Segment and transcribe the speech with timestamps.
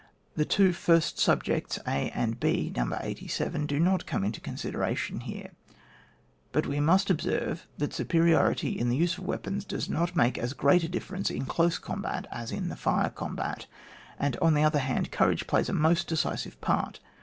[0.35, 2.97] The two first subjects (a and b No.
[2.99, 5.29] 87) do not come into consideration 1
[6.55, 10.39] ««"Riit we must observe that suneri ority in the use of weapons does not make
[10.39, 13.67] as great a difference in close combat as in the fire combat;
[14.17, 16.99] and, on the other hand, courage plays a most decisive part.